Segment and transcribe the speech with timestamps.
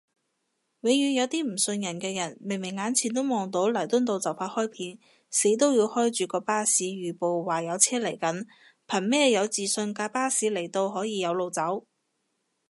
[0.79, 4.97] 永遠有啲唔信人嘅人，明明眼前都望到彌敦道就快開片，
[5.29, 8.47] 死都要開住個巴士預報話有車嚟緊，
[8.87, 11.85] 憑咩有自信架巴士嚟到可以有路走？